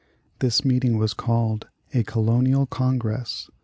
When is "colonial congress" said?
2.03-3.51